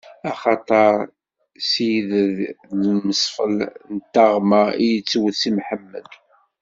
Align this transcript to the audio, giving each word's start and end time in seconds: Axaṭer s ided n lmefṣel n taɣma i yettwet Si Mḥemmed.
Axaṭer 0.29 0.93
s 1.69 1.71
ided 1.93 2.37
n 2.79 2.81
lmefṣel 2.95 3.57
n 3.93 3.95
taɣma 4.13 4.63
i 4.83 4.85
yettwet 4.93 5.35
Si 5.41 5.51
Mḥemmed. 5.57 6.09